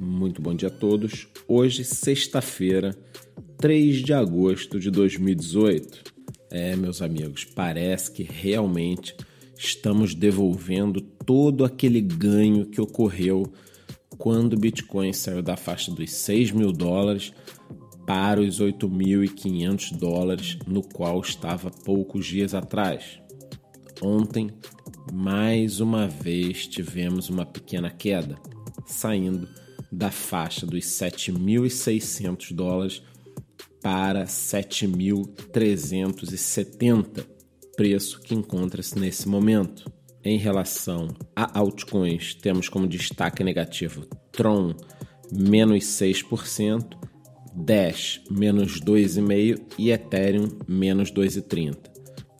[0.00, 1.26] Muito bom dia a todos.
[1.48, 2.96] Hoje, sexta-feira,
[3.56, 6.14] 3 de agosto de 2018.
[6.52, 9.16] É, meus amigos, parece que realmente
[9.56, 13.52] estamos devolvendo todo aquele ganho que ocorreu
[14.16, 17.32] quando o Bitcoin saiu da faixa dos 6 mil dólares
[18.06, 23.20] para os 8.500 dólares, no qual estava poucos dias atrás.
[24.00, 24.48] Ontem,
[25.12, 28.38] mais uma vez, tivemos uma pequena queda,
[28.86, 29.48] saindo
[29.90, 33.02] da faixa dos 7.600 dólares
[33.82, 37.24] para 7.370,
[37.76, 39.90] preço que encontra-se nesse momento.
[40.24, 44.74] Em relação a altcoins, temos como destaque negativo Tron
[45.32, 46.98] menos 6%,
[47.54, 51.76] Dash menos 2,5% e Ethereum menos 2,30%.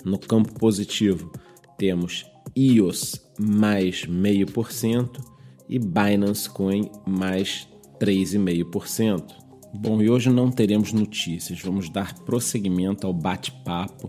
[0.05, 1.33] No campo positivo,
[1.77, 2.25] temos
[2.55, 5.38] EOS mais 0,5%
[5.69, 7.69] e Binance Coin mais
[8.01, 9.25] 3,5%.
[9.75, 14.09] Bom, e hoje não teremos notícias, vamos dar prosseguimento ao bate-papo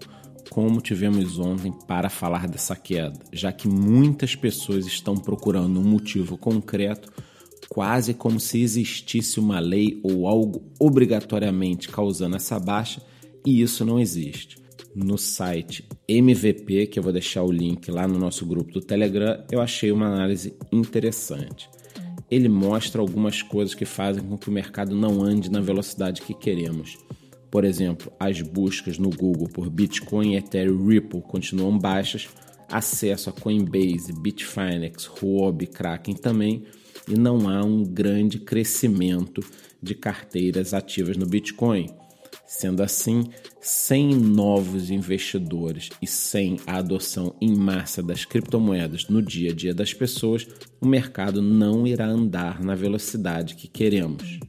[0.50, 6.38] como tivemos ontem para falar dessa queda, já que muitas pessoas estão procurando um motivo
[6.38, 7.12] concreto,
[7.70, 13.02] quase como se existisse uma lei ou algo obrigatoriamente causando essa baixa,
[13.46, 14.58] e isso não existe.
[15.02, 19.42] No site MVP, que eu vou deixar o link lá no nosso grupo do Telegram,
[19.50, 21.69] eu achei uma análise interessante.
[22.30, 26.33] Ele mostra algumas coisas que fazem com que o mercado não ande na velocidade que
[26.33, 26.97] queremos.
[27.50, 32.27] Por exemplo, as buscas no Google por Bitcoin, Ethereum, Ripple continuam baixas,
[32.70, 36.66] acesso a Coinbase, Bitfinex, Huobi, Kraken também,
[37.08, 39.42] e não há um grande crescimento
[39.81, 41.88] de carteiras ativas no Bitcoin.
[42.52, 43.25] Sendo assim,
[43.61, 49.72] sem novos investidores e sem a adoção em massa das criptomoedas no dia a dia
[49.72, 50.47] das pessoas,
[50.81, 54.39] o mercado não irá andar na velocidade que queremos.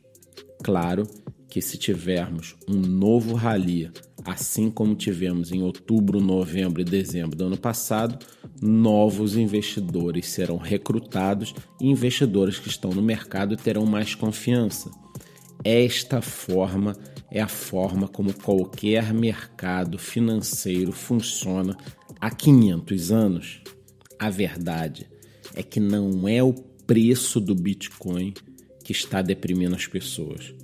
[0.65, 1.07] Claro
[1.51, 3.91] que se tivermos um novo rally,
[4.25, 8.19] assim como tivemos em outubro, novembro e dezembro do ano passado,
[8.63, 14.91] novos investidores serão recrutados e investidores que estão no mercado terão mais confiança.
[15.65, 16.97] Esta forma
[17.31, 21.77] é a forma como qualquer mercado financeiro funciona
[22.21, 23.61] há 500 anos.
[24.19, 25.09] A verdade
[25.55, 28.35] é que não é o preço do Bitcoin
[28.83, 30.55] que está deprimindo as pessoas.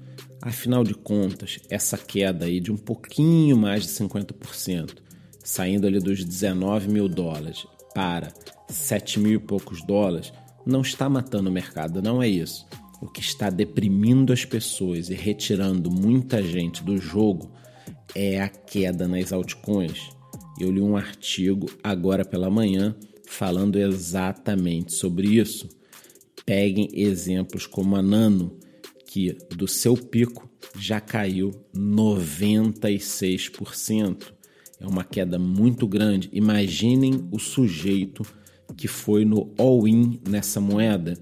[0.40, 4.96] Afinal de contas, essa queda aí de um pouquinho mais de 50%,
[5.44, 8.32] saindo ali dos 19 mil dólares para
[8.68, 10.32] 7 mil e poucos dólares,
[10.64, 12.66] não está matando o mercado, não é isso.
[13.00, 17.52] O que está deprimindo as pessoas e retirando muita gente do jogo
[18.14, 20.10] é a queda nas altcoins.
[20.58, 22.96] Eu li um artigo agora pela manhã
[23.26, 25.68] falando exatamente sobre isso.
[26.46, 28.56] Peguem exemplos como a Nano,
[29.06, 34.32] que do seu pico já caiu 96%.
[34.80, 36.30] É uma queda muito grande.
[36.32, 38.24] Imaginem o sujeito
[38.76, 41.16] que foi no all-in nessa moeda.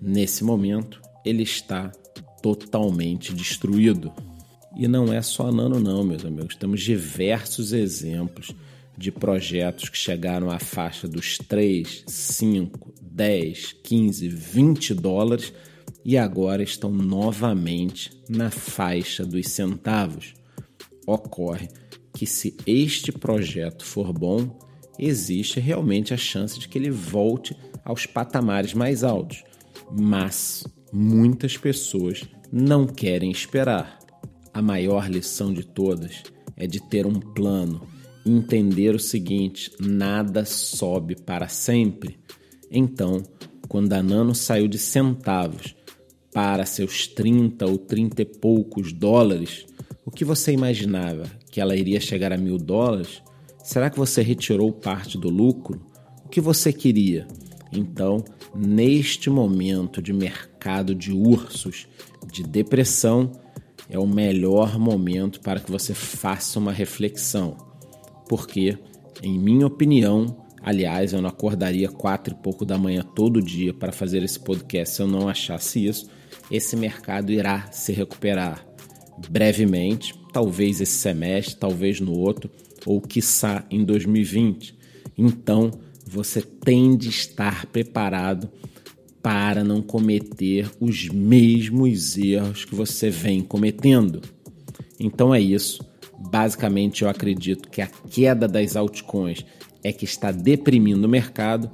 [0.00, 1.90] Nesse momento, ele está
[2.42, 4.12] totalmente destruído.
[4.76, 6.54] E não é só Nano, não, meus amigos.
[6.54, 8.54] Temos diversos exemplos
[8.96, 15.52] de projetos que chegaram à faixa dos 3, 5, 10, 15, 20 dólares
[16.04, 20.34] e agora estão novamente na faixa dos centavos.
[21.06, 21.68] Ocorre
[22.12, 24.58] que, se este projeto for bom,
[24.98, 29.44] existe realmente a chance de que ele volte aos patamares mais altos.
[29.90, 32.22] Mas muitas pessoas
[32.52, 33.98] não querem esperar.
[34.52, 36.22] A maior lição de todas
[36.56, 37.86] é de ter um plano,
[38.26, 42.18] entender o seguinte: nada sobe para sempre.
[42.70, 43.22] Então,
[43.68, 45.74] quando a Nano saiu de centavos
[46.32, 49.66] para seus 30 ou 30 e poucos dólares,
[50.04, 51.24] o que você imaginava?
[51.50, 53.22] Que ela iria chegar a mil dólares?
[53.62, 55.80] Será que você retirou parte do lucro?
[56.24, 57.26] O que você queria?
[57.72, 58.24] Então,
[58.58, 61.86] neste momento de mercado de ursos,
[62.32, 63.30] de depressão,
[63.88, 67.56] é o melhor momento para que você faça uma reflexão.
[68.28, 68.76] Porque,
[69.22, 73.92] em minha opinião, aliás, eu não acordaria quatro e pouco da manhã todo dia para
[73.92, 76.10] fazer esse podcast se eu não achasse isso,
[76.50, 78.66] esse mercado irá se recuperar
[79.30, 82.50] brevemente, talvez esse semestre, talvez no outro,
[82.84, 84.76] ou quiçá em 2020.
[85.16, 85.70] Então,
[86.08, 88.48] você tem de estar preparado
[89.22, 94.22] para não cometer os mesmos erros que você vem cometendo.
[94.98, 95.86] Então é isso.
[96.30, 99.44] Basicamente, eu acredito que a queda das altcoins
[99.84, 101.70] é que está deprimindo o mercado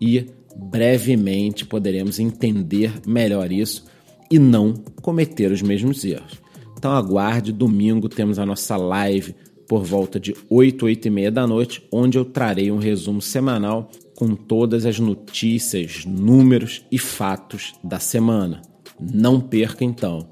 [0.00, 0.26] e
[0.56, 3.84] brevemente poderemos entender melhor isso
[4.30, 6.42] e não cometer os mesmos erros.
[6.76, 9.34] Então aguarde, domingo temos a nossa live
[9.68, 13.90] por volta de 8, 8 e meia da noite, onde eu trarei um resumo semanal
[14.14, 18.62] com todas as notícias, números e fatos da semana.
[19.00, 20.28] Não perca então.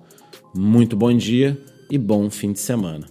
[0.55, 3.07] Muito bom dia e bom fim de semana.